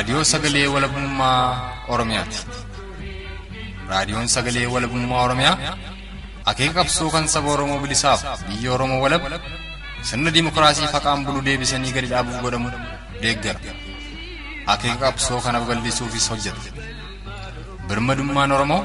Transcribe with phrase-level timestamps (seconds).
[0.00, 2.38] Kun raadiyoo sagalee walabummaa Oromiyaati.
[3.88, 5.56] Raadiyoon sagalee walabummaa Oromiyaa
[6.50, 9.22] akeeka qabsoo kan saba Oromoo bilisaaf biyya Oromoo walab
[10.02, 12.68] sirna dimookiraasii faqaan bulu deebisanii gadi dhaabuuf godhamu
[13.22, 13.60] deeggara.
[14.72, 16.60] Akeeka qabsoo kana babal'isuufis hojjeta.
[17.88, 18.82] Birmadummaan Oromoo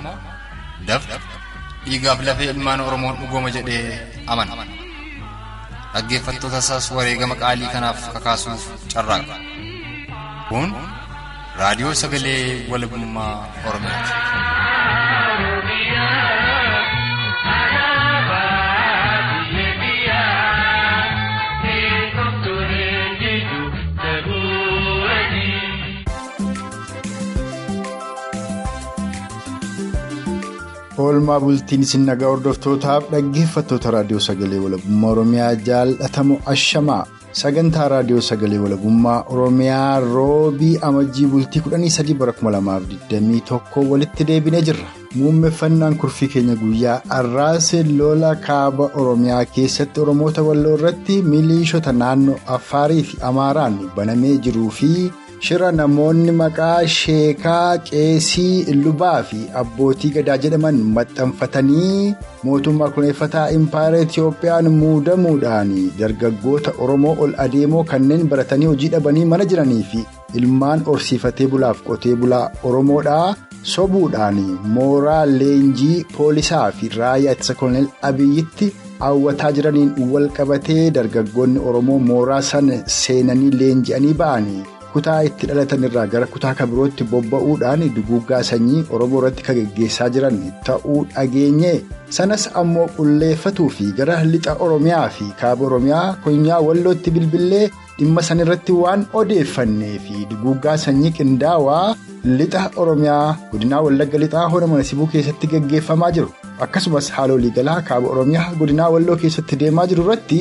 [0.87, 1.15] dafqa
[1.85, 4.53] dhiigaaf lafee ilmaan Oromoon dhugooma jedhee amana.
[5.93, 8.61] Dhaggeeffattoota isaas wareegama qaalii kanaaf kakaasuuf
[8.93, 9.35] carraaqa.
[10.49, 10.69] Kun
[11.59, 12.41] raadiyoo sagalee
[12.71, 13.33] walabummaa
[13.67, 15.25] Oromiyaati.
[31.03, 37.01] oolmaa bultiin isin nagaa hordoftootaaf dhaggeeffattoota raadiyoo sagalee walabummaa oromiyaa jaalatamu ashamaa
[37.41, 44.87] sagantaa raadiyoo sagalee walabummaa oromiyaa roobii amajjii bultii 13 bara 2021 walitti deebinee jirra
[45.19, 53.03] muummeffannaan kurfii keenya guyyaa arraase lola kaaba oromiyaa keessatti oromoota walloo irratti miliishota naannoo affaarii
[53.11, 54.91] fi amaaraan banamee jiruu fi.
[55.45, 62.15] shira namoonni maqaa sheekaa qeesii lubaa fi abbootii gadaa jedhaman maxxanfatanii
[62.47, 69.83] mootummaa kuneeffataa impaayera Itiyoophiyaan muudamuudhaan dargaggoota Oromoo ol adeemoo kanneen baratanii hojii dhabanii mana jiranii
[69.91, 70.05] fi
[70.41, 73.35] ilmaan horsiifatee bulaaf qotee bulaa Oromoodhaa
[73.73, 74.37] sobuudhaan
[74.75, 82.41] mooraa leenjii poolisaa fi raayyaa ittisa koloneel Abiyyitti hawwataa jiraniin wal qabatee dargaggoonni Oromoo mooraa
[82.51, 84.63] sana seenanii leenji'anii ba'anii.
[84.95, 90.37] kutaa itti dhalatan irraa gara kutaa kabirootti bobba'uudhaan duguuggaa sanyii oromoo irratti kan geggeessaa jiran
[90.69, 91.71] ta'uu dhageenye
[92.17, 97.65] sanas ammoo qulleeffatuu fi gara lixa oromiyaa fi kaaba oromiyaa konyaa wallootti bilbilee
[97.99, 101.85] dhimma san irratti waan odeeffannee fi duguuggaa sanyii qindaawaa
[102.39, 106.29] lixa oromiyaa godinaa wallagga lixaa hona manasibuu keessatti geggeeffamaa jiru
[106.67, 110.39] akkasumas haala waliigalaa kaaba oromiyaa godinaa walloo keessatti deemaa jiru irratti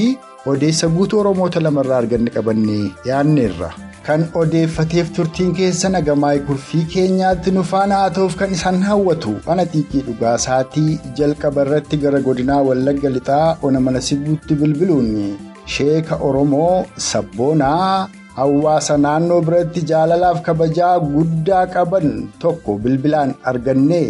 [0.53, 3.71] odeessa guutuu oromoota lamarraa arganne qabannee yaanneerra.
[4.07, 9.65] kan odeeffateef turtiin keessa nagamaa'ee kurfii keenyaatti nu faana haa ta'uuf kan isaan hawwatu ana
[9.75, 15.09] xiiqii dhugaasaatii jalqaba irratti gara godinaa wallagga lixaa ona manasibuutti bilbiluun
[15.67, 18.09] sheeka oromoo sabboonaa
[18.39, 22.09] hawaasa naannoo biratti jaalalaaf kabajaa guddaa qaban
[22.45, 24.03] tokko bilbilaan arganne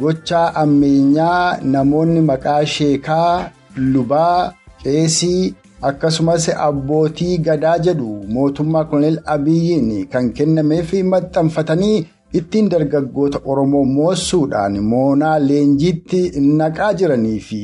[0.00, 3.50] gochaa ammeenyaa namoonni maqaa sheekaa
[3.92, 5.54] lubaa qeesii.
[5.88, 11.96] akkasumas abbootii gadaa jedhu mootummaa koloneel abiyyiin kan kennameef maxxanfatanii
[12.38, 16.20] ittiin dargaggoota oromoo moossuudhaan moonaa leenjiitti
[16.60, 17.60] naqaa jiranii fi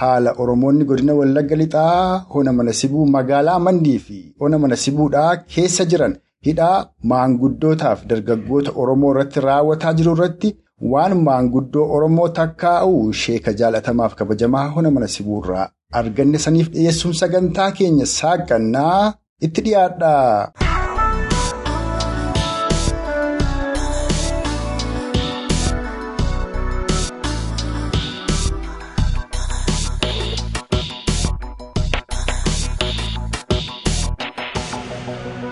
[0.00, 6.14] haala oromoonni godina wallagga lixaa hona manasibuu magaalaa mandii fi hona manasibuudhaa keessa jiran
[6.48, 6.76] hidhaa
[7.12, 10.50] maanguddootaaf dargaggoota oromoo irratti raawwataa jiru irratti
[10.92, 15.66] waan maanguddoo oromoo takkaa'u sheeka jaalatamaaf kabajamaa hona manasibuurraa.
[15.98, 19.12] arganne saniif dhiyeessuun sagantaa keenya saaqannaa
[19.46, 20.12] itti dhiyaadha.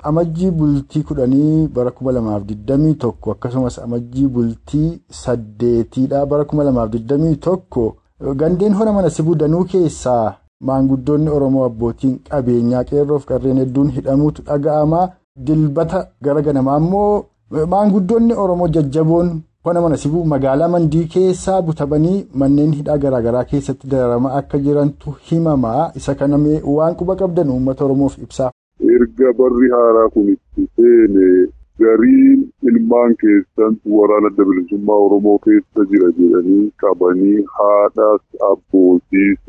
[0.09, 4.89] Amajjii bultii kudhanii bara kuma lamaaf digdamii tokko akkasumas amajjii bultii
[5.23, 7.85] saddeetiidha bara kuma lamaaf digdamii tokko.
[8.41, 10.35] Gandeen hona mana sibuu danuu keessaa
[10.67, 15.01] maanguddoonni Oromoo abbootiin qabeenyaa qeerroof qarreen hedduun hidhamuutu dhaga'ama.
[15.47, 17.25] Dilbata gara ganamaa immoo
[17.73, 19.29] maanguddoonni Oromoo jajjaboon
[19.65, 25.91] hona mana sibuu magaalaa mandii keessaa butamanii manneen hidhaa garaagaraa keessatti dararamaa akka jirantu himama.
[25.95, 26.39] Isa kana
[26.77, 28.51] waan quba qabdan uummata Oromoof ibsaa.
[28.97, 31.29] Erga barri haaraa kun itti seene
[31.85, 39.41] gariin ilmaan keessan waraana adda bilisummaa Oromoo keessa jira jedhanii qabanii haadhaas abbootiis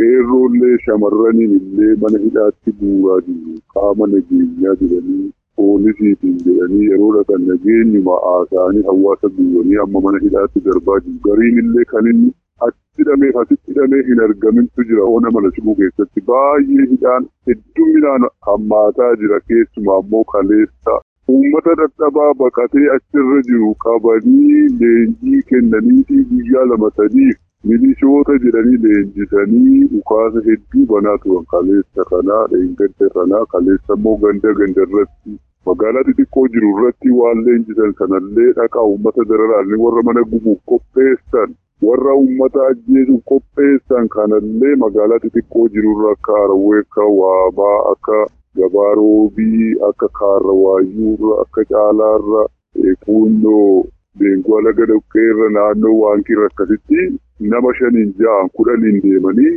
[0.00, 5.24] qeerroollee shamarraniin illee mana hidhaatti buuraa jiru qaama nageenyaa jedhanii
[5.60, 11.18] poolisiitiin jedhanii yeroo dhaqan nageenyuma haasaanii hawaasa guuranii amma mana hidhaatti darbaa jiru.
[11.28, 12.30] Gariin illee kan inni
[12.66, 15.04] achi hidhameef asitti hidhamee hin argamintu jira.
[15.16, 19.40] Ona mana sibuu keessatti baay'ee hidhaan hedduminaan hammaataa jira.
[19.52, 20.98] Keessumaa immoo kaleessa.
[21.36, 23.74] Uummata dadhabaa baqatee achirra jiru.
[23.86, 27.38] Qabanii leenjii kennaniifi guyyaa lama sadiif
[27.70, 31.44] milishoota jedhanii leenjisanii dhukaasa hedduu banaa turan.
[31.54, 37.92] Kaleessa kanaa dheengadda kanaa kaleessa immoo ganda ganda irratti magaalaa xixiqqoo jiru irratti waan leenjisan
[37.98, 39.74] sanallee dhaqaa uummata dararaan.
[39.84, 41.54] Warra mana gubuuf qopheessan
[41.92, 48.20] warra uummata ajjeesuuf qopheessan kanallee magaalaa xixiqqoo jirurra akka Harawwee akka Waabaa akka
[48.60, 52.44] gabaa roobii akka kaarrawaayyuurra akka caalaarra
[53.04, 53.84] kuunnoo
[54.22, 57.04] deengoo laga dhoqqeerra naannoo waankirra akkasitti
[57.52, 59.52] nama shaniin ja'an kudhaniin deemanii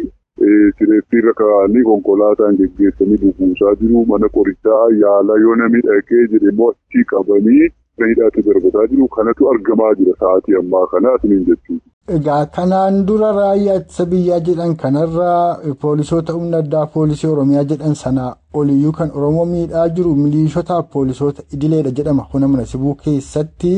[0.77, 7.05] sireettiirra kaa'anii konkolaataan geggeessanii bubuusaa jiru mana qorichaa yaalaa yoo namni dhaqee jedhe immoo achii
[7.15, 7.67] qabanii
[8.07, 11.85] hidhaatti darbataa jiru kanatu argamaa jira sa'aatii ammaa kanaa isiniin jechuudha.
[12.13, 18.25] Egaa kanaan dura raayyaa ittisa biyyaa jedhan kanarraa poolisoota humna addaa poolisii Oromiyaa jedhan sana
[18.59, 23.73] oliyyuu kan Oromoo miidhaa jiru milishotaaf poolisoota idileedha jedhama hona mana sibuu keessatti.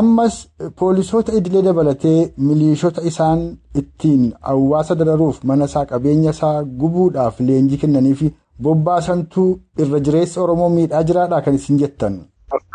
[0.00, 0.38] Ammas
[0.78, 3.44] poolisoota idilee dabalatee milishota isaan
[3.82, 8.22] ittiin hawaasa dararuuf mana isaa qabeenya isaa gubuudhaaf leenjii kennaniif
[8.62, 9.44] bobbaasantu
[9.82, 12.20] irra jireessa Oromoo miidhaa jiraadha kan isin jettan.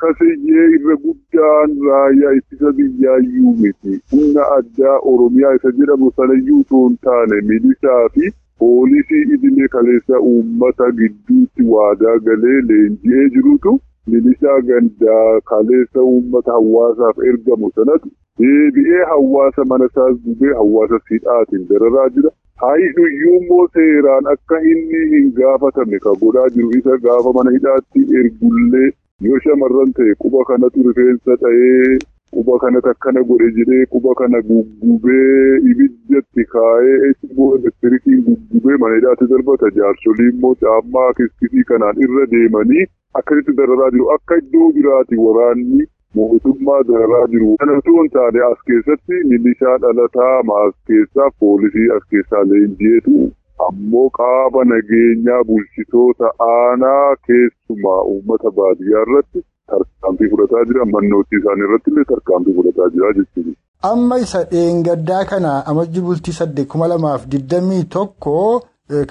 [0.05, 3.93] Akkasiyyee irra guddaan raayyaa ittisa biyyaayyuu miti.
[4.11, 8.29] Humna addaa Oromiyaa isa jedhamu sanayyuu hin taane milishaa fi
[8.63, 13.73] poolisii idilee kaleessa uummata gidduutti waadaa galee leenji'ee jirutu.
[14.13, 18.09] milishaa gandaa kaleessa uummata hawaasaaf ergamu sanatu
[18.41, 22.29] deebi'ee hawaasa mana isaas gubee hawaasa hidhaatiin dararaa jira.
[22.65, 28.91] Haayidhuyyuu immoo seeraan akka inni hin gaafatamne kan godhaa jiru isa gaafa mana hidhaatti ergullee
[29.23, 31.97] yoo shamarran ta'e quba kanatu rifeensa ta'ee
[32.35, 39.29] quba kanatu akkana godhe jedhee quba kana guggubee ibiddatti kaa'ee immoo elektirikiin guggubee mana hidhaatti
[39.31, 39.71] darbata.
[39.77, 42.85] Jaarsolii immoo caammaa kiskisii kanaan irra deemanii
[43.21, 44.09] akkasitti dararaa jiru.
[44.17, 45.87] Akka iddoo biraati waraanni
[46.19, 47.55] mootummaa dararaa jiru.
[47.63, 53.31] Kana osoo hin taane as keessatti milishaa dhalataa maas keessaa poolisii as keessaa leenji'eetu
[53.67, 59.43] ammoo qaama nageenyaa bulchitoota aanaa keessumaa uummata baadiyyaa irratti
[59.73, 63.53] tarkaanfii fudhataa jira mannootii isaanii irratti illee tarkaanfii fudhataa jira jechuudha.
[63.91, 68.35] Amma isa dheengaddaa kana amajji bultii saddeet kuma lamaaf digdamii tokko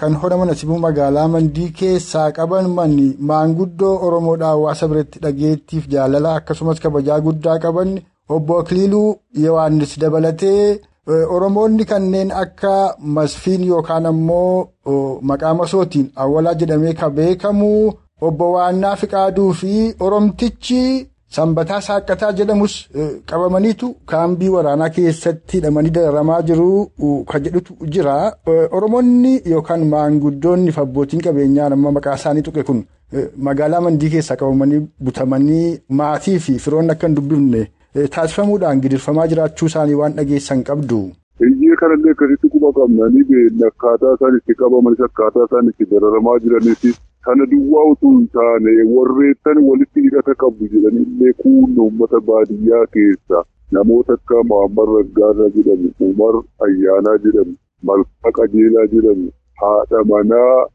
[0.01, 2.67] kan hona mana sibuu magaalaa mandii keessaa qaban
[3.31, 7.95] maanguddoo Oromoodhaa hawaasa biratti dhageettiif jaalala akkasumas kabajaa guddaa qaban
[8.37, 9.09] obbo Akiliiluu
[9.45, 10.81] Yohaannis dabalatee.
[11.07, 14.69] Oromoonni kanneen akka masfiin yookaan ammoo
[15.31, 22.75] maqaa masootiin awwalaa jedhamee kan beekamu obbo Waannaa Fiqaaduu fi Oromtichi Sanbataa Saaqataa jedhamus
[23.31, 26.87] qabamaniitu kaambii waraanaa keessatti hidhamanii dararamaa jiru
[27.31, 28.33] kan jedhutu jira.
[28.71, 32.85] Oromoonni yookaan maanguddoonni fi abbootiin qabeenyaa nama maqaa isaanii tuqe kun
[33.37, 37.67] magaalaa mandii keessaa qabamanii butamanii maatii fi firoonni akka hin dubbifne.
[37.95, 40.97] Taasifamuudhaan gidirfamaa jiraachuu isaanii waan dhageessan qabdu.
[41.43, 46.99] Biyyee kanallee akkasitti quba qabnanii akkaataa isaan itti qabamanis akkaataa isaan itti dararamaa jiranis
[47.29, 53.45] kana duwwaa utuu hin taane warreettan walitti hidhata qabdu jedhanillee kuunna uummata baadiyyaa keessa
[53.79, 56.35] namoota akka Muhammad Raggaasaa jedhamu, Umar
[56.67, 59.31] Ayyaanaa jedhamu, Malkaa Qajeelaa jedhamu,
[59.63, 60.67] haadha manaa.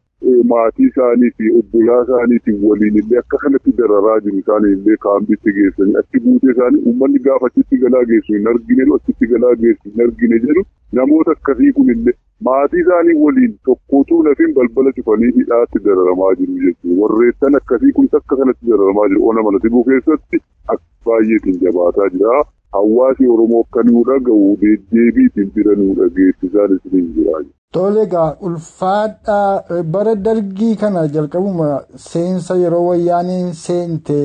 [0.51, 5.95] Maatii isaanii fi obbolaa isaaniitiin waliin illee akka kanatti dararaa jiru isaanii illee kaambiitti geessanii
[6.01, 10.39] achi buutee isaanii uummanni gaafa achitti galaa geessu hin argine achitti galaa geessu hin argine
[10.47, 10.63] jedhu
[10.99, 12.15] namoota akkasii kun illee
[12.49, 18.35] maatii isaanii waliin tokkotuu lafin balbala cufanii hidhaatti dararamaa jiru jechuudha warreettan akkasii kunis akka
[18.41, 19.27] kanatti dararamaa jiru.
[19.29, 22.43] Ona mana sibuu keessatti akka baay'eetiin jabaataa jira.
[22.77, 27.41] Hawaasi oromoo akka nuu dhaga'u deddeebiitiin bira nuu dhageessisaan isiniin jira.
[27.73, 31.67] Tole egaa ulfaadhaa bara dargii kana jalqabuma
[32.05, 34.15] seensa yeroo wayyaaniin seente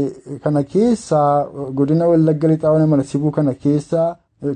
[0.44, 1.44] kana keessaa
[1.80, 4.06] godina wallagga lixaa mana sibuu kana keessaa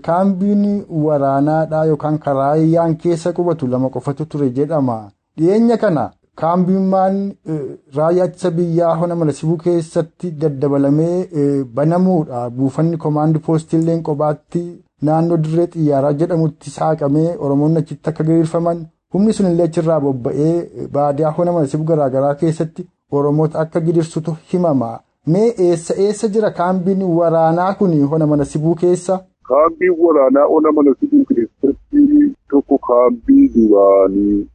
[0.08, 0.64] kaambiin
[1.08, 4.98] waraanaadhaa yookaan karaayyaan keessa qubatu lama qofatu ture jedhama.
[5.38, 7.22] Dhiyeenya kana kaambiimmaan
[7.96, 14.68] raayyaa ittisa biyyaa hona mana sibuu keessatti daddabalamee banamuudha buufanni koomaandii poostilleen qobaatti.
[15.06, 18.80] Naannoo dirree xiyyaaraa jedhamutti saaqamee Oromoonni achitti akka gaggeeffaman
[19.14, 22.86] humni sunillee achirraa bobba'ee baadiyaa hona mana sibuu garaagaraa keessatti
[23.20, 24.90] Oromoota akka gidirsutu himama.
[25.32, 29.20] Mee eessa eessa jira kaambiin waraanaa kun hona mana sibuu keessa?
[29.48, 34.46] Kaambiin waraanaa hona mana sibuu keessatti tokko kaambii duraanii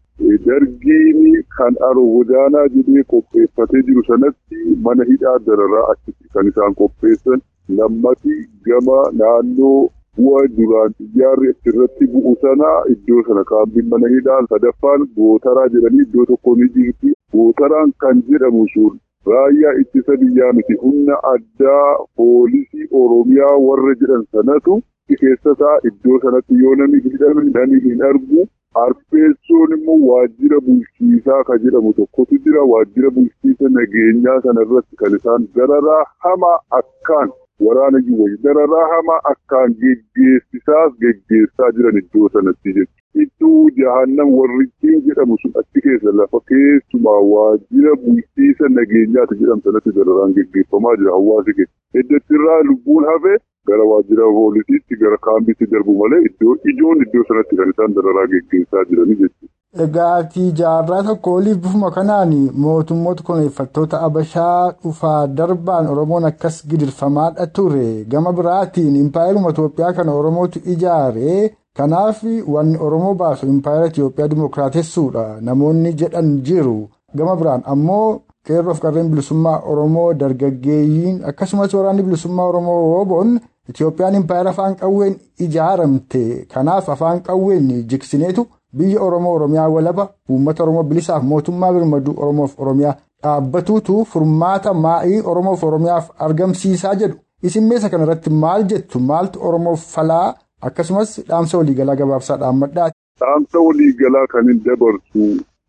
[0.45, 7.41] dargiin kan arogodaanaa jedhee qopheeffatee jiru sanatti mana hidhaa dararaa achitti kan isaan qopheessan
[7.79, 8.35] lammati
[8.69, 9.81] gama naannoo.
[10.17, 16.25] Bu'a duraan xiyyaarri achirratti bu'u sana iddoo sana kaambiin mana hidhaan sadaffaan gootaraa jedhanii iddoo
[16.31, 17.13] tokko ni jirti.
[17.35, 18.99] Gootaraan kan jedhamu sun
[19.33, 21.85] raayyaa ittisa biyyaa miti humna addaa
[22.21, 24.81] poolisii Oromiyaa warra jedhan sanatu
[25.21, 28.45] keessasaa iddoo sanatti yoo namni hidhame namni hin argu.
[28.83, 32.63] Arfeessoon immoo waajjira bulchiisaa kan jedhamu tokkotu jira.
[32.71, 37.29] Waajjira bulchiisa nageenyaa sana irratti kan isaan dararaa hamaa akkaan.
[37.67, 43.01] Waraana jiwwayi dararaa hamaa akkaan geggeessisaas geggeessaa jiran iddoo sanatti jechuudha.
[43.23, 44.67] Iddoo jahannam warri
[45.07, 52.01] jedhamu sun achi keessa lafa keessumaa waajjira bulchiisa nageenyaati jedhamtanatti dararaan geggeeffamaa jira hawaasi keessa
[52.03, 53.33] eddattirraa lubbuun hafe
[53.71, 58.85] gara waajjira poolisiitti gara kaambiitti darbu malee iddoo ijoon iddoo sanatti kan isaan dararaa geggeessaa
[58.89, 59.52] jiranii jechuudha.
[59.83, 60.23] Egaa
[60.57, 68.05] jaarraa tokko oliif bifuma kanaan mootummoota koloneeffattoota Abashaa dhufaa darbaan Oromoon akkas gidirfamaadha ture.
[68.05, 71.55] Gama biraatiin impaayeruma Itoophiyaa kana Oromootu ijaare.
[71.77, 75.25] Kanaaf wanni Oromoo baasu impaayera Itoophiyaa dimookiraatessuudha.
[75.41, 76.89] Namoonni jedhan jiru.
[77.17, 83.39] Gama biraan ammoo qeerroof qarreen bilisummaa Oromoo dargaggeeyyiin akkasumas waraanni bilisummaa Oromoo wooboon
[83.69, 86.45] Itoophiyaan impaayera afaan qawween ijaaramte.
[86.53, 88.47] Kanaaf afaan qawween jiksineetu.
[88.77, 95.63] Biyya oromoo oromiyaa walaba uummata oromoo bilisaaf mootummaa birmaduu oromoof oromiyaa dhaabbatuutu furmaata maa'ii oromoof
[95.69, 97.17] oromiyaaf argamsiisaa jedhu
[97.49, 100.27] isin meesa kanarratti maal jettu maaltu oromoof falaa
[100.69, 102.89] akkasumas dhaamsa waliigalaa gabaabsaa dhaammadhaa.
[103.21, 105.23] dhaamsa waliigalaa kan hin dabarsu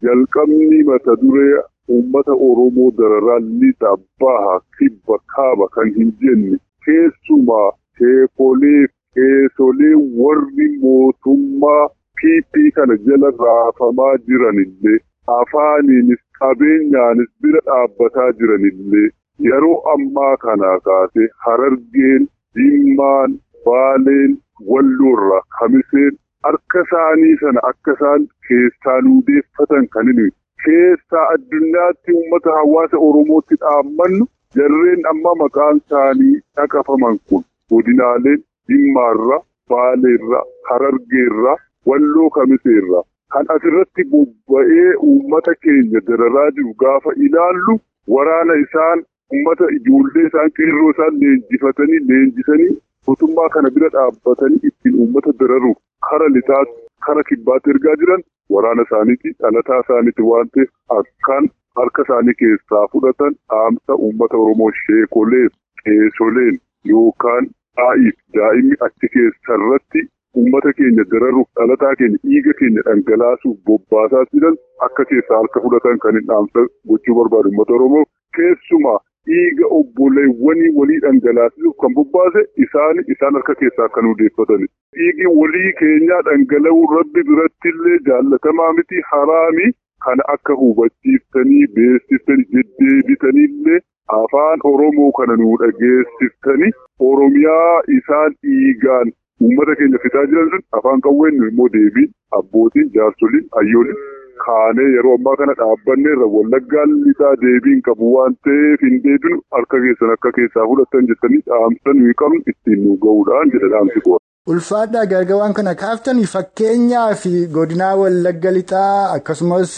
[0.07, 1.55] jalqabni mata duree
[1.95, 7.69] uummata oromoo dararaa lixa baha kibba kaaba kan hin jenne keessumaa
[7.99, 8.83] sheekolee
[9.17, 11.85] qeesolee warri mootummaa.
[12.25, 14.99] Piippii kana jala raafamaa jiranillee
[15.39, 19.09] afaaniinis qabeenyaanis bira dhaabbataa jiranillee
[19.49, 22.25] yeroo ammaa kanaa kaasee harargeen
[22.61, 23.35] jimmaan
[23.67, 24.37] baaleen
[24.71, 26.17] walloorraa kamiseen
[26.49, 30.29] harka isaanii sana akka isaan keessaa nuudeeffatan kan inni.
[30.65, 34.27] Keessaa addunyaatti uummata hawaasa oromootti dhaammannu
[34.61, 37.45] jarreen amma maqaan isaanii dhaqafaman kun.
[37.71, 39.39] Godinaaleen jimmaarra
[39.75, 41.55] baaleerra harargeerra.
[41.91, 43.01] Walloo kamiseerra
[43.35, 47.75] kan asirratti bobba'ee uummata keenya dararaa jiru gaafa ilaallu
[48.15, 49.03] waraana isaan
[49.35, 52.71] uummata ijoollee isaan qeerroo isaan leenjifatanii leenjisanii
[53.09, 55.79] mootummaa kana bira dhaabbatanii ittiin uummata dararuuf
[56.11, 58.25] kara lixaatti kara kibbaatti ergaa jiran
[58.57, 61.51] waraana isaaniiti dhalataa isaaniiti waan ta'eef akkaan
[61.81, 65.51] harka isaanii keessaa fudhatan dhaamsa uummata oromoo sheekoleen
[65.85, 66.59] qeesoleen
[66.95, 70.03] yookaan daa'iif daa'imni achi keessarratti.
[70.45, 76.19] Uummata keenya dararuuf dhalataa keenya dhiiga keenya dhangalaasuuf bobbaasaa jiran akka keessaa harka fudhatan kan
[76.21, 78.03] hin dhaamsa gochuu barbaadu uummata Oromoo
[78.39, 78.97] keessumaa
[79.31, 84.67] dhiiga obboleewwanii walii dhangalaasuuf kan bobbaase isaan isaan harka keessaa akka nuudeeffatani.
[84.99, 89.71] Dhiigi walii keenyaa dhangala'uu rabbi birattillee jaallatamaa miti haraami
[90.09, 93.81] kana akka hubachiiftanii beeksiftanii deddeebitaniillee
[94.21, 96.73] afaan Oromoo kana nuu dhageessiftanii
[97.11, 99.13] Oromiyaa isaan dhiigaan.
[99.43, 104.03] Uummata keenya fixaa jiran sun afaan qawween immoo deebiin abbootiin jaarsoliin hayyooliin
[104.45, 110.15] kaanee yeroo ammaa kana dhaabbanneerra wallaggaan lixaa deebiin qabu waan ta'eef hin deebinu harka keessan
[110.17, 114.05] akka keessaa fudhatan jettanii dhaamsa nuyi qabnu ittiin nu ga'uudhaan jedha dhaamsi
[114.47, 114.53] qofa.
[114.53, 119.77] Ulfaadhaa gargar waan kana kaaftanii fakkeenyaa fi godinaa wallagga lixaa akkasumas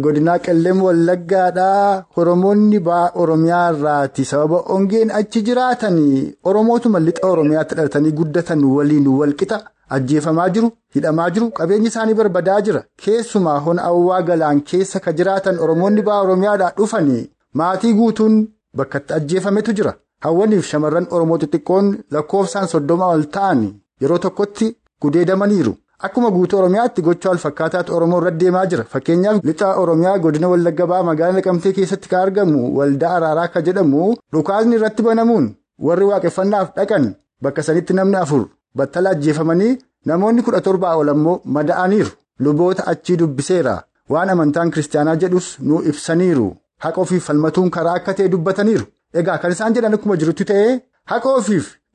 [0.00, 2.80] godinaa qellem wallaggaadhaa Oromoonni
[3.14, 10.70] Oromiyaa irraati sababa ongeen achi jiraatanii Oromootuma lixa Oromiyaatti dhalatanii guddatan waliin walqixa ajjeefamaa jiru
[10.94, 16.22] hidhamaa jiru qabeenyi isaanii barbadaa jira keessumaa hona awwaa galaan keessa ka jiraatan Oromoonni ba'aa
[16.22, 23.62] Oromiyaadhaa dhufanii maatii guutuun bakkatti ajjeefametu jira hawwaniif shamarran Oromoo xixiqqoon lakkoofsaan soddoma ol ta'an.
[24.00, 25.76] Yeroo tokkotti gudeedamaniiru.
[26.06, 28.84] Akkuma guutuu Oromiyaatti gochaa wal fakkaataatu Oromoo irra deemaa jira.
[28.92, 34.14] Fakkeenyaaf lixa Oromiyaa godina Wallagga ba'aa magaalaa Naqamtee keessatti kan argamu waldaa araaraa akka jedhamu
[34.32, 35.50] dhukaasni irratti banamuun
[35.88, 37.10] warri waaqeffannaaf dhaqan
[37.42, 38.46] bakka sanitti namni afur.
[38.76, 42.10] Battala ajjeefamanii namoonni kudha torbaa ol ammoo mada'aniiru.
[42.38, 43.76] Luboota achii dubbiseera.
[44.08, 46.48] Waan amantaan kiristaanaa jedhus nuu ibsaniiru.
[46.84, 48.86] Haqa ofiif falmatuun karaa akka ta'e dubbataniiru.
[49.14, 50.80] Egaa kan isaan jedhan akkuma jirutti ta'ee
[51.12, 51.40] haqa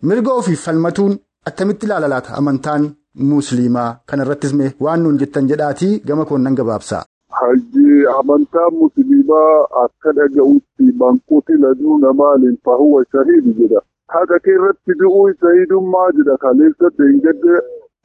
[0.01, 1.17] mirga ofiif falmatuun.
[1.49, 2.85] Attamitti ilaala laata amantaan
[3.31, 7.03] musliimaa kana irrattis mee waan nuun jettan jedhaatii gama koonnan gabaabsaa.
[7.39, 13.81] Hajji amantaan musliimaa akka dhaga'utti manquuti laduu namaaliin fahuwa shahiidi jedha.
[14.15, 17.55] Haqa keerratti du'uu shahidummaa jedha kaleessa deengadde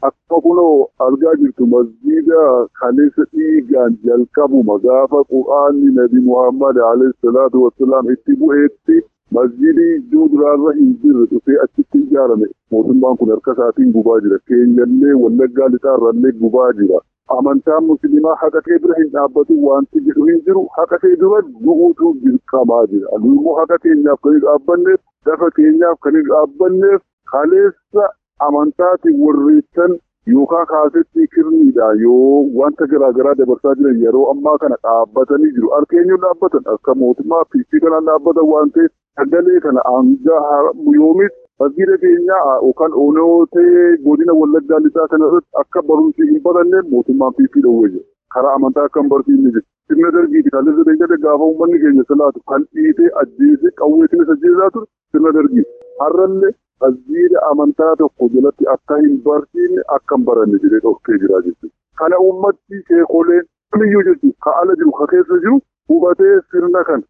[0.09, 2.43] akka kunoo argaa jirtu masjiida
[2.83, 9.01] kaleessa dhiigaan jalqabuma gaafa quraanni nabi Muhammad alayhi salaatu wasalaam itti bu'eetti.
[9.35, 14.39] Masjiidii duraarra hin jirre dhufee achitti ijaarame mootummaan kun harka isaatiin gubaa jira.
[14.51, 16.99] Keenyallee wallaggaa lixaarrallee gubaa jira.
[17.37, 22.13] Amantaan musliimaa haqa kee bira hin dhaabbatu wanti jedhu hin jiru haqa kee dura du'uutu
[22.25, 23.07] dirqamaa jira.
[23.21, 27.01] Immoo haqa keenyaaf kan hin dhaabbanneef lafa keenyaaf kan hin dhaabbanneef
[27.35, 28.09] kaleessa
[28.49, 29.95] amantaatiin warreessan
[30.35, 35.71] yookaan kaasetti kirniidha yoo wanta garaagaraa dabarsaa jiran yeroo ammaa kana dhaabbatanii jiru.
[35.77, 40.39] Harkeenyuun dhaabbatan akka mootummaa fiiggii kanaan dhaabbatan waan ta'eef sagalee kana hanga
[40.99, 47.35] yoomis masjiida keenyaa yookaan onootee godina wallaggaa lixaa kana irratti akka barumsi hin baranneen mootummaan
[47.41, 48.05] fiiggii dhoowwee jira.
[48.35, 49.63] karaa amantaa akka hin barsiifne jiru.
[49.91, 54.71] Sirna dargiiti kan lirra deeggarre gaafa uummanni keenya salaatu kan dhiitee ajjeesee qawweetiin isa ajjeesaa
[54.77, 55.71] ture sirna dargiiti.
[56.03, 56.53] Har'allee
[56.85, 61.75] tasbiira amantaa tokko jalatti akka hin barsiifne akka hin baranne jedhee dhorkee jira jechuudha.
[62.03, 65.61] Kana uummatti sheekoleen kamiyyuu jechuudha ka ala jiru ka keessa jiru
[65.95, 67.03] hubatee sirna kana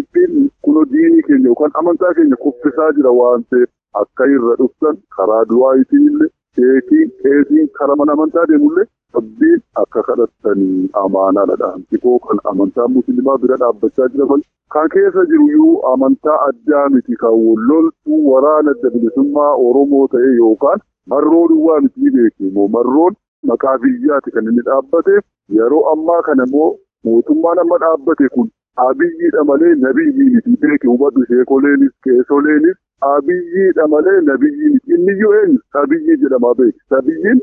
[0.00, 0.47] ittiin kunoo
[0.92, 3.70] diinii keenya yookaan amantaa keenya kuffisaa jira waan ta'eef
[4.02, 6.28] akka irra dhuftan karaa du'aayitiin
[6.58, 11.68] sheekiin qeesiin karaa mana amantaa deemullee rabbiin akka kadhattanii amaanaadha.
[11.76, 17.16] Antikoo kan amantaa musliimaa bira dhaabbachaa jira malee kan keessa jiru iyyuu amantaa addaa miti
[17.22, 17.38] kan
[17.70, 20.80] loltuu waraana adda bilisummaa Oromoo ta'e yookaan
[21.14, 22.68] marroo duwwaa miti beekamu.
[22.76, 23.16] Marroon
[23.52, 25.24] maqaa biyyaati kan inni dhaabbateef
[25.60, 26.68] yeroo ammaa kana immoo
[27.04, 28.50] mootummaan amma dhaabbate kun
[28.86, 32.76] abiyyiidha malee nabiyyii miti beeke hubadhu sheekoleenis qeesoleenis
[33.12, 37.40] abiyyiidha malee nabiyyii miti inni iyyuu eenyu sabiyyii jedhamaa beeke sabiyyiin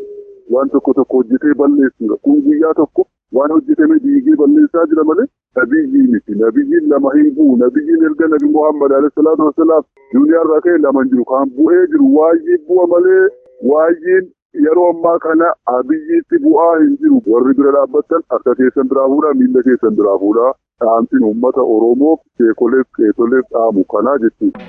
[0.56, 5.28] waan tokko tokko hojjetee balleessuudha kun guyyaa tokko waan hojjetame diigee balleessaa jira malee
[5.60, 10.78] nabiyyii miti nabiyyiin lama hin bu'u nabiyyiin erga nabi muhammad alayhi salaatu wasalaam duuniyaarraa ka'e
[10.88, 13.24] lama hin jiru kan bu'ee jiru waayee bu'a malee
[13.72, 14.28] waayeen
[14.66, 19.64] yeroo ammaa kana abiyyiitti bu'aa hin jiru warri bira dhaabbattan harka keessan biraa fuudhaa miila
[19.70, 24.64] keessan biraa fuudhaa dhaamsiin uummata oromoof sheekoleef qeesoleef dhaamu kanaa jechuudha.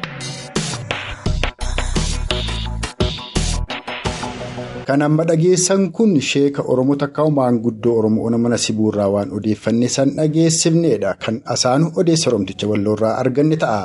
[4.86, 11.14] Kan amma dhageessan kun sheeka Oromoo takkaa'u maanguddoo Oromoo mana sibuurraa waan odeeffanne san dhageessifneedha.
[11.24, 13.82] Kan asaanu odeessa Oromticha walloorraa arganne ta'a.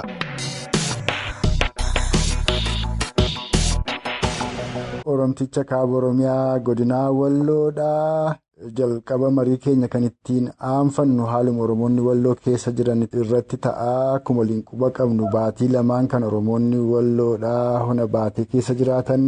[5.11, 8.35] Oromticha kaaba Oromiyaa godinaa walloodhaa
[8.77, 13.91] jalqaba marii keenya kan ittiin aanfannu haaluma Oromoonni walloo keessa jiran irratti ta'a.
[14.15, 19.25] Akkuma waliin quba qabnu baatii lamaan kan Oromoonni walloodhaa hona baatee keessa jiraatan.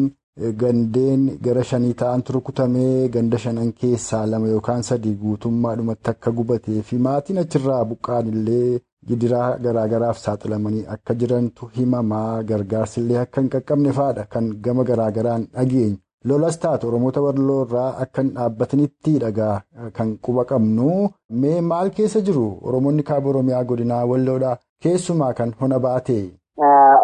[0.62, 6.97] Gandeen gara shanii ta'antu rukutamee ganda shanan keessaa lama yookaan sadii guutummaadhumatti akka gubatee fi
[7.08, 8.79] maatiin achirraa buqqaan illee
[9.10, 15.45] gidiraa garaagaraaf saaxilamanii akka jirantu himamaa gargaarsi illee akka hin qaqqabne fa'aadha kan gama garaagaraan
[15.53, 15.97] dhageenyu.
[16.25, 19.55] Lolas taatu Oromoota walloorraa akka hin dhaabbatanitti dhagaa
[19.97, 21.09] kan quba qabnu.
[21.41, 22.45] Mee maal keessa jiru?
[22.69, 26.23] Oromoonni kaaba Oromiyaa godinaa walloodhaa keessumaa kan hona baatee.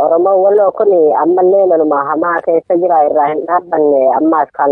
[0.05, 4.01] Oromoon walloo kun ammallee loluma hamaa keessa jira irraa hin dhaabbanne.
[4.21, 4.71] Ammaas kan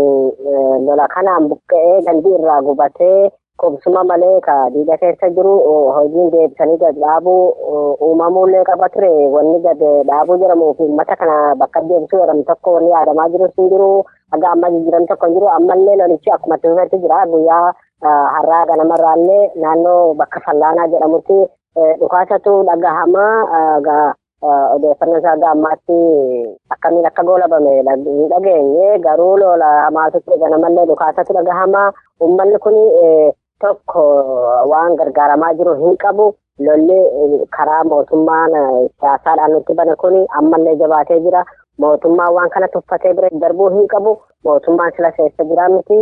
[0.86, 3.30] lola kanaan buqqa'ee gandi irraa gubatee
[3.60, 5.54] qubsuma malee ka diida keessa jiru
[5.96, 7.42] hojiin deebisanii gad dhaabuu
[8.08, 9.12] uumamuullee qaba ture.
[9.36, 13.68] Wanni gad dhaabuu jedhamuu fi uummata kana bakka deebisuu jedhamu tokko wanni yaadamaa jiru hin
[13.74, 13.90] jiru
[14.32, 17.72] haga amma jijjiiram tokko hin jiru ammallee lolichi akkuma tuufetti jira guyyaa
[18.36, 21.38] har'aa ganamarraallee naannoo bakka fallaanaa jedhamutti
[22.00, 23.34] dhukaasatu dhagahamaa
[24.74, 25.96] odeeffannoo isaa gaammaatti
[26.74, 31.86] akkamiin akka goolabame hin dhageenye garuu lola hamaatu ture ganamallee dhukaasatu dhagahamaa
[32.20, 32.76] uummanni kun
[33.64, 34.04] tokko
[34.72, 36.26] waan gargaaramaa jiru hin qabu
[36.66, 37.00] lolli
[37.56, 38.52] karaa mootummaan
[39.00, 41.44] siyaasaadhaan nutti bane kun ammallee jabaatee jira
[41.78, 44.16] mootummaan waan kana tuffatee bira darbuu hin qabu.
[44.44, 45.98] Mootummaan sila keessa jira miti.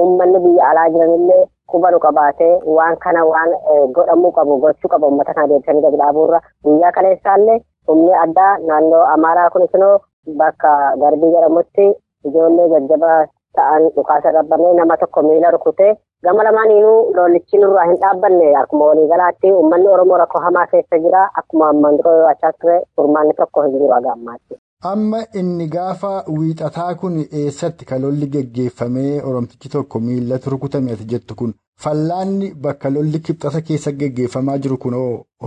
[0.00, 3.50] Uummanni biyya alaa jiranillee qubanu qabaatee waan kana waan
[3.96, 9.50] godhamuu qabu gochuu qabu uummata kana deebisanii gadi dhaabuurra guyyaa kaleessaallee humni addaa naannoo amaaraa
[9.50, 9.98] kunis immoo
[10.40, 10.70] bakka
[11.02, 11.86] garbii jedhamutti
[12.30, 13.18] ijoollee jajjabaa
[13.56, 15.92] ta'an dhukaasa dhaabamee nama tokko miila rukutee
[16.24, 18.54] gama lamaaniinuu lollichi nurraa hin dhaabbanne.
[18.62, 21.28] Akkuma waliigalaatti uummanni oromoo rakkoo hamaa keessa jira.
[21.42, 24.58] Akkuma ammaan dura yoo achaa ture furmaanni tokko hin jiru aga ammaatti.
[24.84, 31.34] Amma inni gaafa wiixataa kun eessatti kan lolli geggeeffamee oromtichi tokko miillatu rukutame ati jettu
[31.40, 34.94] kun fallaanni bakka lolli kibxata keessa geggeeffamaa jiru kun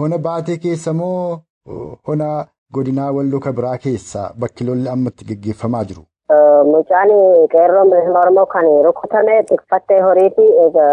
[0.01, 1.39] hona baatee keessa moo
[2.09, 2.27] hona
[2.73, 6.03] godinaa walloo kabiraa keessa bakki lolli ammatti geggeeffamaa jiru.
[6.73, 7.09] Mucaan
[7.55, 10.45] qeerroo bilisummaa Oromoo kan rukutame tikfattee horiiti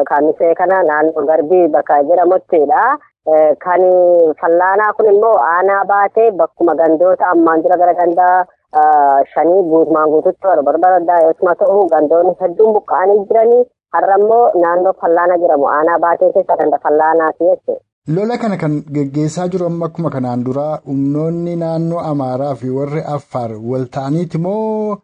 [0.09, 2.98] kaamisee kana naannoo garbii bakka jedhamuttidha.
[3.64, 3.82] Kan
[4.40, 8.36] fallaanaa kun immoo aanaa baatee bakkuma gandoota ammaan jira gara gandaa
[9.32, 13.64] shanii guutumaan guututti wal barbaadaa yoosuma ta'u gandoonni hedduun buqqa'anii jiranii
[13.96, 17.82] har'a immoo naannoo fallaana jedhamu aanaa baatee keessa ganda fallaanaati jechuudha.
[18.16, 23.50] Lola kana kan geggeessaa jiru amma akkuma kanaan duraa humnoonni naannoo Amaaraa fi warri Affaar
[23.72, 24.96] wal ta'aniiti moo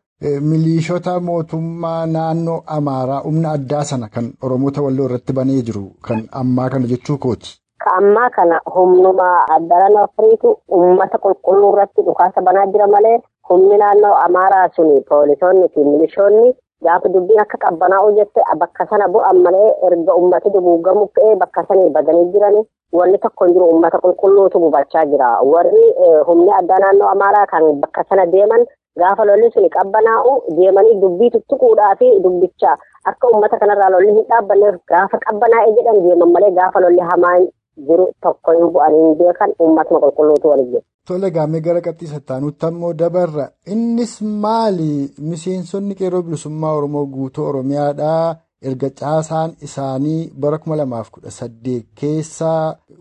[0.50, 6.70] milishoota mootummaa naannoo Amaaraa humna addaa sana kan Oromoota walloo irratti banee jiru kan ammaa
[6.76, 7.52] kana jechuu kooti.
[7.98, 13.16] Ammaa kana humnuma addalan afriitu uummata qulqulluu irratti dhukaasa banaa jira malee
[13.48, 19.38] humni naannoo amaaraa suni poolisoonni fi milishoonni gaafa dubbiin akka qabbanaa'u jette bakka sana bu'an
[19.46, 25.04] malee erga uummati duguugamu ka'ee bakka sanii badanii jirani wanni tokko jiru uummata qulqulluutu gubachaa
[25.12, 25.28] jira.
[25.52, 25.84] Warri
[26.26, 28.66] humni addaa naannoo amaaraa kan bakka sana deeman
[28.98, 32.76] gaafa lolli suni qabbanaa'u deemanii dubbii tuttuquudhaa fi dubbicha
[33.12, 37.48] akka uummata kanarraa lolli hin dhaabbanneef gaafa qabbanaa'e jedhan deeman malee gaafa lolli hamaan
[37.88, 40.82] jiru tokko hin bu'anii hin beekan uummatuma qulqulluutu waliin jiru.
[41.08, 44.92] Tole gaamee gara qabxii sattaanutti ammoo dabarra innis maali
[45.30, 48.36] miseensonni qeerroo bilisummaa Oromoo guutuu Oromiyaadhaa
[48.68, 52.52] erga caasaan isaanii bara 2018 keessa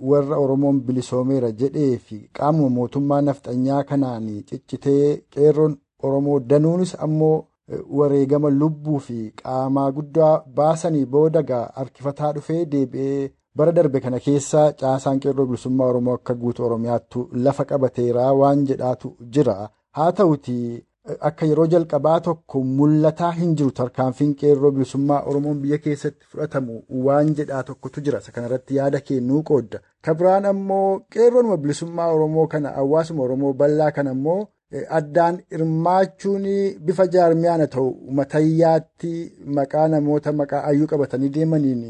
[0.09, 7.45] warra Oromoon bilisoomeera jedhee fi qaamuma mootummaa nafxanyaa kanaan ciccitee qeerroon Oromoo danuunis ammoo
[7.99, 13.31] wareegama lubbuu fi qaamaa guddaa baasanii boodagaa harkifataa dhufee deebi'ee.
[13.57, 19.11] Bara darbe kana keessa caasaan qeerroo bilisummaa oromoo akka guutuu oromiyaattu lafa qabateeraa waan jedhaatu
[19.35, 19.55] jira
[19.97, 20.55] haa ta'uti
[21.29, 27.33] akka yeroo jalqabaa tokko mul'ataa hin jiru tarkaanfiin qeerroo bilisummaa oromoon biyya keessatti fudhatamu waan
[27.39, 33.23] jedhaa tokkotu jira isa kanarratti yaada kennuu qoodda kabiraan ammoo qeerroonuma bilisummaa oromoo kana hawaasuma
[33.27, 34.39] oromoo bal'aa kana ammoo
[34.99, 36.45] addaan hirmaachuun
[36.85, 37.89] bifa jaarmiyaana ta'u
[38.19, 39.11] matayyaatti
[39.57, 41.83] maqaa namoota maqaa ayyuu qabatanii deemaniin.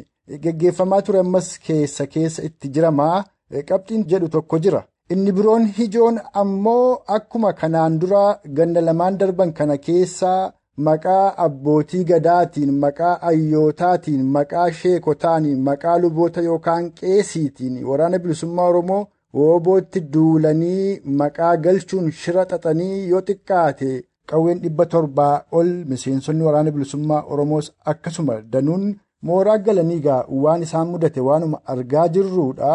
[0.44, 3.24] Geggeeffamaa ture ammas keessa keessa itti jiramaa
[3.70, 4.82] qabxiin jedhu tokko jira.
[5.14, 8.22] Inni biroon hijoon ammoo akkuma kanaan dura
[8.58, 10.52] ganna lamaan darban kana keessaa
[10.86, 19.04] maqaa abbootii gadaatiin, maqaa ayyootaatiin, maqaa sheekotaatiin, maqaa luboota yookaan qeesiitiin waraana bilisummaa Oromoo
[19.38, 23.92] woobootti duulanii maqaa galchuun shira xaxanii yoo xiqqaate
[24.30, 28.86] qawween dhibba torbaa ol miseensonni waraana bilisummaa Oromoos akkasuma danuun.
[29.30, 32.74] Mooraa galanii egaa waan isaan mudate waanuma argaa jirruudha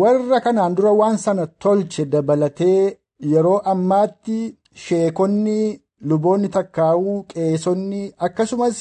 [0.00, 2.80] warra kanaan dura waan sana tolche dabalatee
[3.32, 4.38] yeroo ammaatti
[4.84, 5.56] sheekonni
[6.10, 8.78] luboonni takkaa'uu qeesonni akkasumas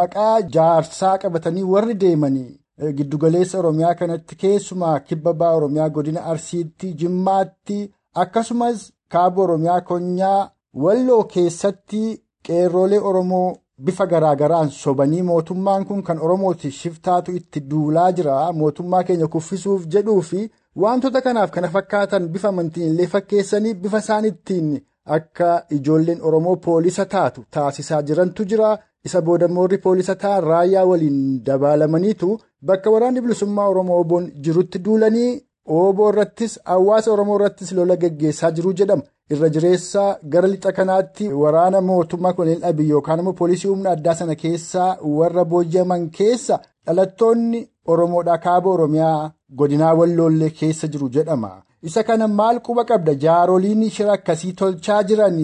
[0.00, 2.50] maqaa jaarsaa qabatanii warri deemanii
[2.98, 7.78] giddugaleessa oromiyaa kanatti keessumaa kibba ba'aa oromiyaa godina arsiitti jimmaatti
[8.24, 10.40] akkasumas kaaba oromiyaa konyaa
[10.84, 12.02] walloo keessatti
[12.46, 13.48] qeerroolee oromoo.
[13.84, 20.20] Bifa garaagaraan sobanii mootummaan kun kan oromooti shiftaatu itti duulaa jira mootummaa keenya kuffisuuf jedhuu
[20.30, 20.40] fi
[20.84, 24.72] wantoota kanaaf kana fakkaatan bifa amantiin illee fakkeessanii bifa isaan ittiin
[25.16, 28.72] akka ijoolleen oromoo poolisa taatu taasisaa jirantu jira
[29.10, 32.28] isa boodammoorri poolisa ta'an raayyaa waliin dabaalamaniitu
[32.70, 35.30] bakka waraanni bilisummaa oromoo oboon jirutti duulanii
[35.78, 39.02] oboo irrattis hawaasa oromoo irrattis lola geggeessaa jiru jedhama.
[39.32, 44.34] Irra jireessaa gara lixa kanaatti waraana mootummaa koloneel abiy yookaan immoo poolisii humna addaa sana
[44.42, 47.60] keessaa warra booji'aman keessa dhalattoonni
[47.92, 51.52] oromoodhaa kaaba oromiyaa godinaa walloollee keessa jiru jedhama.
[51.88, 53.14] Isa kana maal quba qabda?
[53.24, 55.38] Jaaroliin shira akkasii tolchaa jiran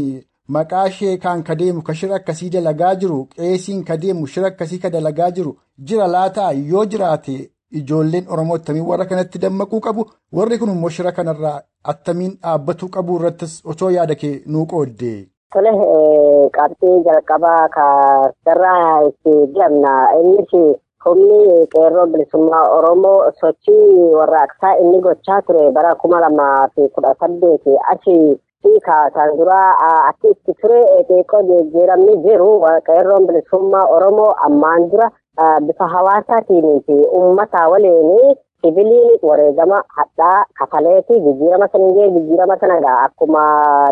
[0.57, 3.19] maqaa sheekaan ka deemu ka shira akkasii dalagaa jiru?
[3.37, 5.53] Qeesiin ka deemu shira akkasii ka dalagaa jiru?
[5.87, 7.37] Jira laataa yoo jiraate.
[7.73, 10.05] Ijoolleen Oromoo attamiin warra kanatti dammaquu qabu
[10.37, 11.61] warri kun immoo shira kanarraa
[11.93, 15.11] attamiin dhaabbatuu qabu irrattis osoo yaada kee nuu qoodde.
[15.53, 15.73] Tole
[16.57, 20.53] qabxii jalqabaa kaasirraa itti jedhamna innis
[21.05, 27.77] humni qeerroo bilisummaa Oromoo sochii warraaqsaa inni gochaa ture bara kuma lamaa fi kudha saddeeti
[27.93, 29.71] asii fi kaasaan duraa
[30.09, 32.51] akka itti ture xiqqoo jijjiiramni jiru
[32.91, 35.11] qeerroon bilisummaa Oromoo ammaan dura.
[35.67, 43.43] Bifa hawaasaatiin fi uummata waliin sibiliin wareegama hadhaa kafaleeti jijjiirama sanillee jijjiirama sanagaa akkuma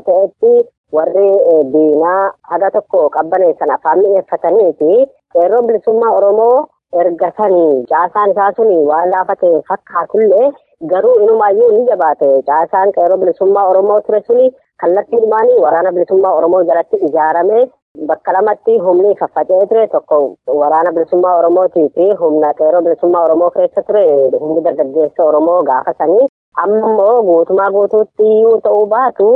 [0.07, 0.55] ta'etti
[0.93, 1.29] warri
[1.73, 4.91] diinaa haga tokko qabbaneessan afaan mi'eeffatanii fi
[5.35, 6.67] qeerroo bilisummaa oromoo
[7.01, 10.51] erga sanii caasaan isaa suni waan laafate fakkaatullee
[10.93, 16.63] garuu inumaayyuu ni jabaate caasaan qeerroo bilisummaa oromoo ture suni kallattii dhumaanii waraana bilisummaa oromoo
[16.63, 17.67] jalatti ijaarame.
[17.97, 20.17] Bakka lamatti humni faffaca'ee ture tokko
[20.61, 24.03] waraana bilisummaa Oromootii fi humna qeerroo bilisummaa Oromoo keessa ture
[24.41, 26.27] humni dargaggeessa Oromoo gaafa sanii
[26.65, 29.29] amma immoo guutumaa guutuutti iyyuu ta'uu baatu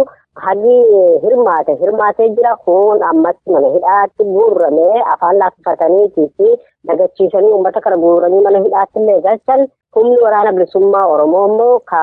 [0.47, 0.75] hagi
[1.23, 6.51] hirmaate hirmaatee jira kun ammatti mana hidhaatti guurramee afaan laaffataniitii fi
[6.91, 9.65] dagachiisanii uummata kana guuranii mana hidhaatti illee galchan
[9.97, 12.03] humni waraana bilisummaa Oromoo immoo ka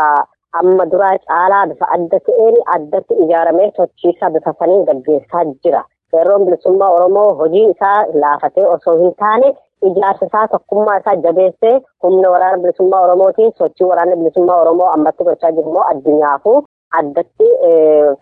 [0.63, 5.84] amma duraa caalaa bifa adda ta'een addatti ijaaramee sochiisaa bifa saniin gaggeessaa jira.
[6.12, 9.50] Qeerroon bilisummaa Oromoo hojii isaa laafatee osoo hin taane
[9.89, 15.52] ijaarsa isaa tokkummaa isaa jabeessee humna waraana bilisummaa Oromootiin sochii waraana bilisummaa Oromoo ammatti gochaa
[15.58, 16.58] jiru immoo addunyaafuu
[17.00, 17.50] addatti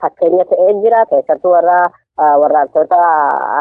[0.01, 1.05] fakkeenya ta'ee jira.
[1.05, 1.77] Keessattuu warra
[2.19, 2.99] warraaqtoota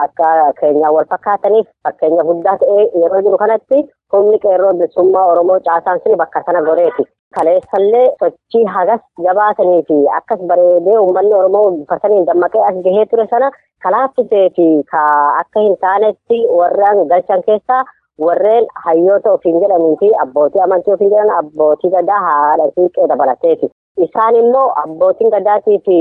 [0.03, 3.81] akka keenyaa wal fakkaataniif fakkeenya guddaa ta'ee yeroo jiru kanatti
[4.13, 7.05] humni qeerroo bilisummaa Oromoo caasaan sun bakka sana goreeti.
[7.35, 13.51] Kaleessallee sochii hagas jabaatanii fi akkas bareedee uummanni Oromoo bifatanii dammaqee as gahee ture sana
[13.83, 14.67] kalaaffisee fi
[15.43, 17.83] akka hin taanetti warreen galchan keessaa
[18.27, 23.71] warreen hayyoota ofiin jedhanii fi abbootii amantii ofiin jedhan abbootii gadaa haadha siiqee dabalateeti.
[24.07, 25.97] Isaan immoo abbootiin gadaatii fi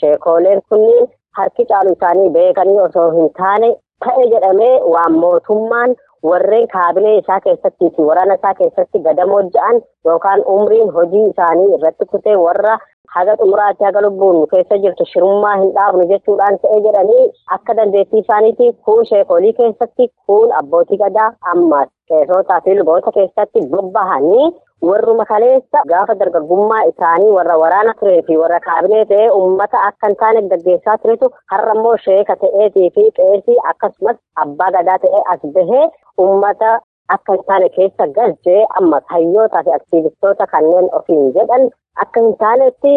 [0.00, 3.70] sheekooleen kunniin harki caalu isaanii beekanii osoo hin taane
[4.04, 5.94] ta'e jedhamee waan mootummaan
[6.30, 12.06] warreen kaabinee isaa keessattii fi waraana isaa keessatti gadamoo ja'an yookaan umriin hojii isaanii irratti
[12.12, 12.76] kutee warra
[13.16, 17.26] haga xumuraatti haga lubbuun keessa jirtu shirummaa hin dhaabnu jechuudhaan ta'e jedhanii
[17.58, 24.48] akka dandeettii isaaniitti kuun sheekolii keessatti kuun abbootii gadaa ammas qeessotaa fi luboota keessatti bobbahanii
[24.82, 30.16] warruma kaleessa gaafa dargaggummaa isaanii warra waraana turee fi warra kaabinee ta'ee uummata akka hin
[30.22, 35.86] taane gaggeessaa turetu har'a immoo sheeka ta'eetii fi qeesii akkasumas abbaa gadaa ta'ee as bahee
[36.26, 36.74] uummata
[37.16, 41.66] akka hin taane keessa galchee ammas hayyootaa fi aktiivistoota kanneen ofiin jedhan
[42.04, 42.94] akka hin taanetti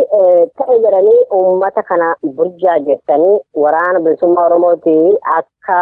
[0.62, 5.80] ta'e jedhanii uummata kana burjaajessanii waraana bilisummaa oromootii akka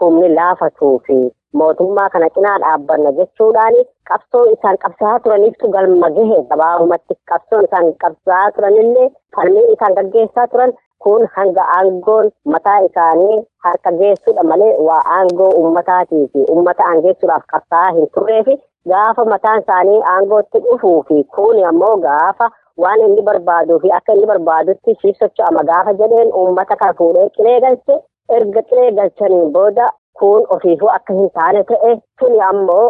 [0.00, 1.18] humni laafatuu fi
[1.60, 3.76] mootummaa kana cinaa dhaabbanna jechuudhaan
[4.10, 10.72] qabsoo isaan qabsaa turaniiftu galma gahe gabaabumatti qabsoon isaan qabsaa turanillee falmii isaan gaggeessaa turan
[11.04, 17.84] kun hanga aangoon mataa isaanii harka geessuudha malee waa aangoo uummataatii fi uummata aangeessuudhaaf qabsaa
[17.98, 18.56] hin turreefi
[18.92, 22.50] gaafa mataan isaanii aangootti dhufuu fi kun ammoo gaafa
[22.84, 27.60] waan inni barbaaduu fi akka inni barbaadutti siif socho'ama gaafa jedheen uummata kana fuudhee qilee
[27.66, 27.96] galche
[28.36, 29.86] erga qilee galchaniin booda
[30.20, 32.84] kun ofiifuu akka hin taane ta'e tuni ammoo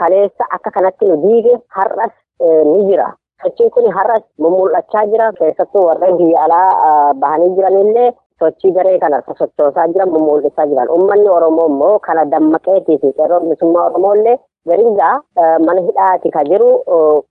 [0.00, 2.12] kaleessa akka kanatti nu diige har'as
[2.72, 3.08] ni jira.
[3.42, 9.86] Sochiin kun har'as mul'achaa jira keessattuu warreen biyya alaa bahanii jiranillee sochii garee kana sochoosaa
[9.92, 10.88] jiran mul'isaa jiran.
[10.90, 14.36] Uummanni Oromoo immoo kana dammaqeetii fi qeerroo bilisummaa Oromooillee
[14.68, 15.14] gariisaa
[15.66, 16.70] mana hidhaati ka jiru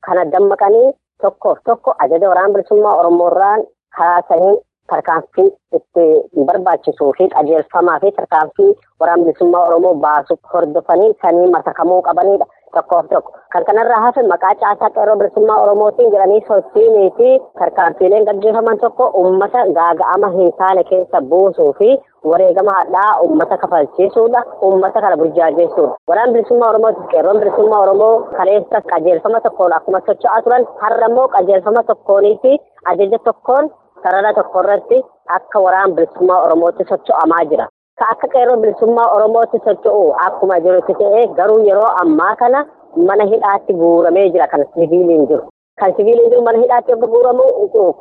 [0.08, 0.92] kana dammaqanii
[1.22, 3.64] tokkoof tokko ajaja waraana bilisummaa Oromoorraan
[3.98, 4.56] kaasanii
[4.92, 6.06] tarkaanfii itti
[6.50, 12.46] barbaachisuu fi qajeelfamaa fi tarkaanfii waraana bilisummaa Oromoo baasuuf hordofanii sanii masakamuu qabanidha.
[12.76, 18.80] Tokkoof tokko kan kanarraa hafe maqaa caasaa qeerroo bilisummaa Oromootiin jedhanii sochiinii fi tarkaanfiileen gaggeeffaman
[18.82, 21.90] tokko uummata gaaga'ama hin taane keessa buusuu fi
[22.32, 24.44] wareegama hadhaa uummata kafalchiisuudha.
[24.62, 25.96] Uummata kana burjaajessuudha.
[26.10, 31.84] Waraana bilisummaa Oromootiif qeerroon bilisummaa Oromoo kaleessa qajeelfama tokkoon akkuma socho'aa turan har'a immoo qajeelfama
[31.94, 32.58] tokkoonii fi
[32.94, 33.72] ajaja tokkoon
[34.06, 34.98] sarara tokko irratti
[35.38, 37.66] akka waraana bilisummaa Oromootti socho'amaa jira.
[38.00, 42.66] Ka akka qeerroo bilisummaa Oromootti socho'u akkuma jirutti ta'ee garuu yeroo ammaa kana
[43.10, 45.44] mana hidhaatti guuramee jira kan siviiliin jiru.
[45.80, 47.48] Kan siviiliin jiru mana hidhaatti akka guuramu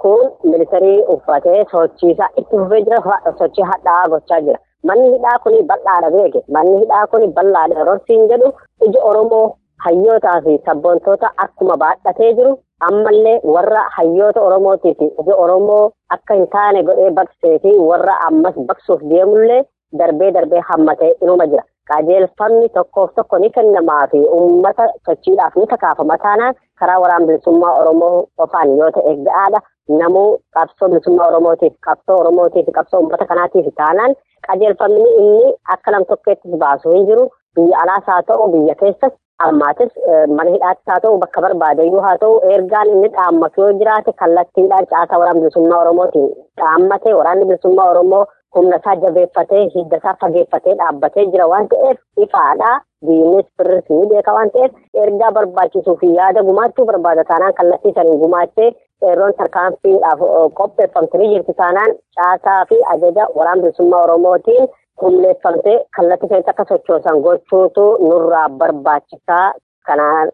[0.02, 4.58] kun miliitarii uffatee sochiisaa itti fufee jira sochii hadhaa gochaa jira.
[4.86, 6.42] Manni hidhaa kuni bal'aadha beeke.
[6.52, 8.52] Manni hidhaa kuni bal'aadha yeroo siin jedhu
[8.86, 9.46] iji Oromoo
[9.84, 16.46] hayyootaa fi sabboontoota akkuma baadhatee jiru ammallee warra hayyoota Oromootii fi iji Oromoo akka hin
[16.56, 19.62] taane godhee baqsee fi warra ammas baqsuuf deemullee
[19.98, 21.62] darbee darbee hammatee inuma jira.
[21.90, 28.26] Qajeelfamni tokkoof tokko ni kennamaa fi uummata sochiidhaaf ni kakaafama taanaan karaa waraana bilisummaa Oromoo
[28.36, 29.60] qofaan yoo ta'e ga'aadha.
[29.88, 34.14] Namuu qabsoo bilisummaa Oromootiif qabsoo Oromootiif qabsoo uummata kanaatiif taanaan
[34.48, 37.28] qajeelfamni inni akka nam tokkeettis baasu hin jiru.
[37.56, 39.90] Biyya alaas haa ta'u biyya keessas ammaatis
[40.36, 45.18] mana hidhaattis haa ta'u bakka barbaadayyuu haa ta'u ergaan inni dhaammatu yoo jiraate kallattiidhaan caasaa
[45.22, 46.28] waraana bilisummaa Oromootiin
[46.60, 48.24] dhaammate waraanni bilisummaa Oromoo
[48.56, 52.72] humna isaa jabeeffatee hidda isaa fageeffatee dhaabbatee jira waan ta'eef ifaadha.
[53.06, 54.72] Diinnis firris ni beeka waan ta'eef
[55.04, 58.70] ergaa barbaachisuu fi yaada gumaachuu barbaada taanaan kallattii saniin gumaachee
[59.00, 60.22] qeerroon tarkaanfiidhaaf
[60.60, 64.68] qopheeffamtanii jirti taanaan caasaa fi ajaja waraana bilisummaa Oromootiin
[65.02, 69.52] humneeffamtee kallattii sanitti akka sochoosan gochuutu nurraa barbaachisaa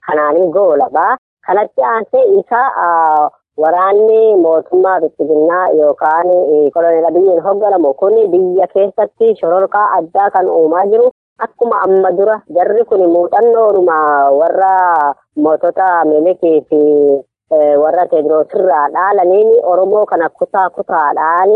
[0.07, 1.17] kanaaniin goolabaa.
[1.47, 2.61] Kanatti aansee isa
[3.63, 6.27] waraanni mootummaa bittisinnaa yookaan
[6.75, 11.11] kolonela biyyiin hoogganamu kun biyya keessatti shororkaa addaa kan uumaa jiru.
[11.45, 13.97] Akkuma amma dura jarri kun muuxannoodhuma
[14.39, 14.75] warra
[15.37, 16.81] mootota milikii fi
[17.83, 21.51] warra teediroosirraa dhaalaniin Oromoo kana kutaa kutaadhaan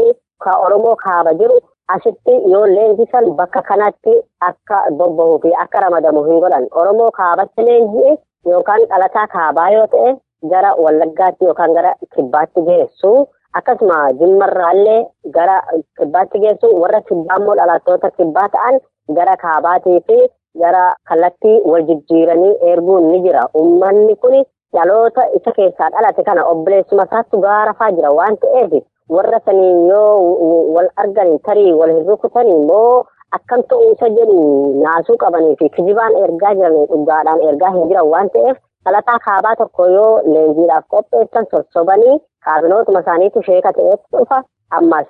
[0.64, 6.66] Oromoo kaaba jiru asitti yoo leenjisan bakka kanatti akka bobbahuu fi akka ramadamu hin godhan.
[6.73, 8.16] Oromoo kaabatti leenji'e
[8.53, 10.14] yookaan dhalataa kaabaa yoo ta'e
[10.53, 13.12] gara Wallaggaatti yookaan gara Kibbaatti geessu.
[13.59, 15.01] Akkasuma Jimmarraallee
[15.35, 15.61] gara
[15.99, 18.81] Kibbaatti geessu warra Kibbaa immoo dhalattoota Kibbaa ta'an
[19.18, 20.18] gara kaabaatii fi
[20.62, 23.47] gara kallattii wal jijjiiranii erguun ni jira.
[23.55, 24.44] Uummanni kun
[24.75, 28.73] dhaloota isa keessaa dhalate kana obboleessuma isaatti gaarafaa jira waan ta'eef
[29.09, 33.05] warra sanii yoo wal argan tarii wal hin rukutanii immoo
[33.38, 34.38] akkam ta'uu isa jedhu
[34.83, 39.87] naasuu qabanii fi kijibaan ergaa jiran dhugaadhaan ergaa hin jiran waan ta'eef dhalataa kaabaa tokko
[39.97, 44.43] yoo leenjiidhaaf qopheessan sossobanii kaabinootuma isaaniitu sheeka ta'eetu dhufa
[44.79, 45.07] ammas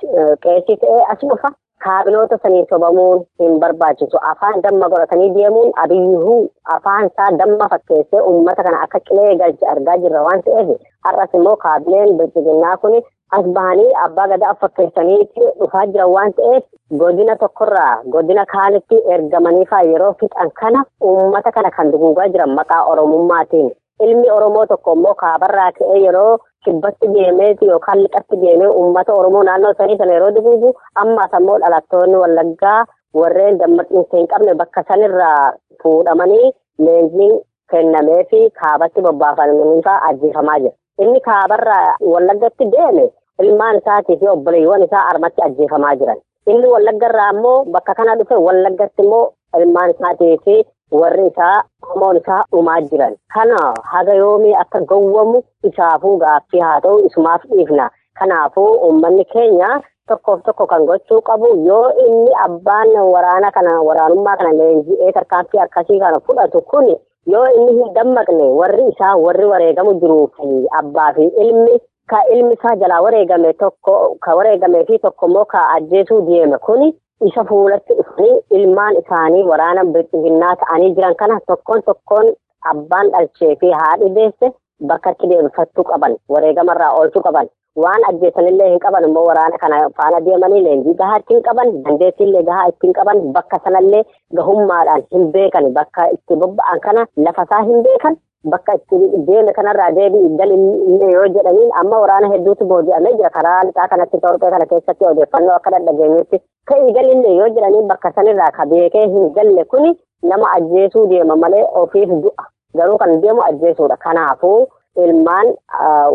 [0.46, 1.50] qeesii ta'ee as dhufa.
[1.84, 4.18] Kaabinoota sanii sobamuun hin barbaachisu.
[4.30, 6.36] Afaan damma godhatanii deemuun abiyyuu
[6.74, 10.70] afaan isaa damma fakkeessee uummata kana akka qilee galche argaa jirra waan ta'eef
[11.08, 12.94] har'as immoo kaabineen bilchiginnaa kun
[13.36, 16.64] as bahanii abbaa gadaa fakkeessaniiti dhufaa jiran waan ta'eef
[17.02, 22.82] godina tokkorraa godina kaanitti ergamanii fa'aa yeroo fixan kana uummata kana kan duguugaa jiran maqaa
[22.92, 23.70] oromummaatiin
[24.06, 29.74] ilmi oromoo tokko immoo kaabarraa ka'ee yeroo kibbatti deemeeti yookaan lixatti deemee uummata oromoo naannoo
[29.78, 32.78] sanii sana yeroo duguugu ammas ammoo dhalattoonni wallaggaa
[33.22, 36.52] warreen dammaqinsa hin qabne bakka sanirraa fuudhamanii
[36.86, 37.34] leenjiin
[37.70, 40.74] kennamee fi kaabatti bobbaafamanii fa'aa ajjeefamaa jira.
[41.04, 43.04] Inni kaabarraa wallaggatti deeme
[43.42, 46.18] ilmaan isaatii fi obboleewwan isaa armatti ajjeefamaa jiran.
[46.46, 52.44] Inni wallaggarraa immoo bakka kana dhufe wallaggatti immoo ilmaan isaatii fi warri isaa homoon isaa
[52.52, 53.16] dhumaa jiran.
[53.34, 53.56] Kana
[53.92, 57.90] haga yoomii akka gowwamu isaafuu gaaffii haa ta'u isumaaf dhiifna.
[58.18, 64.52] Kanaafuu uummanni keenya tokkoof tokko kan gochuu qabu yoo inni abbaan waraana kana waraanummaa kana
[64.52, 70.26] leenji'ee tarkaanfii akkasii kana fudhatu kun yoo inni hin dammaqne warri isaa warri wareegamu jiruu
[70.36, 73.94] fi abbaa fi ilmi ka ilmi isaa jalaa wareegame tokko
[74.26, 76.58] ka wareegamee fi tokko immoo ka ajjeesuu deeme.
[76.66, 76.82] Kun
[77.28, 82.32] isa fuulatti dhufanii ilmaan isaanii waraana bilchiginnaa ta'anii jiran kana tokkoon tokkoon
[82.72, 84.52] abbaan dhalchee fi haadhi deesse
[84.88, 87.48] bakka itti deebifachuu qaban wareegamarraa oolchuu qaban.
[87.82, 92.66] waan ajjeesanillee hin qaban immoo waraana kana faana deemanii leenjii gahaa ittiin qaban dandeettiillee gahaa
[92.72, 94.02] ittiin qaban bakka sanallee
[94.38, 98.16] gahummaadhaan hin beekan bakka itti bobba'an kana lafasaa hin beekan
[98.52, 98.96] bakka itti
[99.28, 104.50] deeme kanarraa deebii galillee yoo jedhaniin amma waraana hedduutu booji'amee jira karaa lixaa kanatti Itoophiyaa
[104.56, 109.64] kana keessatti odeeffannoo akka dhageenyetti ka'ii galillee yoo jedhaniin bakka sanirraa ka beekee hin galle
[109.74, 109.92] kuni
[110.32, 112.46] nama ajjeesuu deema malee ofiif du'a
[112.78, 114.66] garuu kan deemu ajjeesuudha kanaafuu.
[115.04, 115.48] ilmaan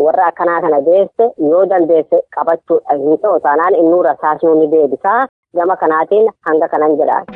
[0.04, 5.20] warra akkanaa kana deesse yoo dandeesse qabachuudha hin ta'u taanaan innuu rasaasuu ni deebisaa
[5.60, 7.26] gama kanaatiin hanga kanan jedhaan.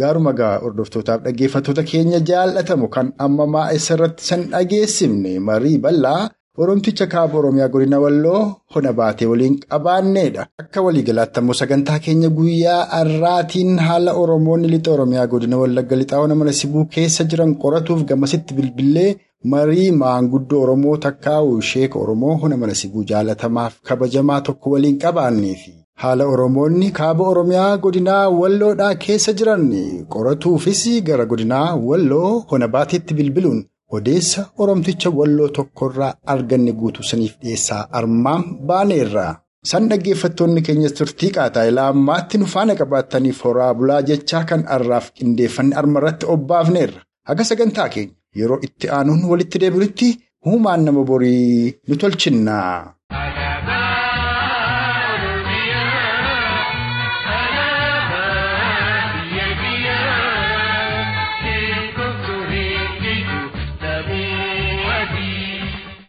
[0.00, 6.18] Gaaruma gaa hordoftootaaf dhaggeeffattoota keenya jaallatamu kan ammamaa isarratti san dhageessifne marii bal'aa
[6.64, 8.38] Oromticha kaaba Oromiyaa godina Walloo
[8.74, 10.46] hona baatee waliin qabaanneedha.
[10.62, 16.34] Akka waliigalaatti ammoo sagantaa keenya guyyaa har'aatiin haala Oromoonni lixa Oromiyaa godina Wallagga lixaa ona
[16.42, 19.10] mana sibuu keessa jiran qoratuuf gamasitti bilbilee
[19.54, 25.70] marii maanguddoo Oromoo takkaa'u sheeka Oromoo hona mana sibuu jaalatamaaf kabajamaa tokko waliin qabaanneefi.
[26.02, 29.64] Haala Oromoonni kaaba Oromiyaa godinaa Walloodhaa keessa jiran
[30.14, 33.64] qoratuufis gara godinaa Walloo hona baateetti bilbiluun.
[33.96, 39.26] Odeessa Oromticha walloo tokkorraa arganne guutuu saniif dhiyeessaa armaan baaneerra.
[39.70, 45.74] San dhaggeeffattoonni keenyas turtii qaataa ammaatti nu faana qabaattaniif horaa bulaa jechaa kan har'aaf qindeeffanne
[45.82, 47.00] armarratti obbaafneerra.
[47.28, 50.08] Haga sagantaa keenya yeroo itti aanuun walitti deebinutti
[50.44, 52.56] huumaan nama borii nu tolchinna.